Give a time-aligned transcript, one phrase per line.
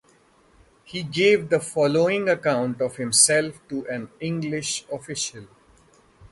[0.83, 5.45] He gave the following account of himself to an English official.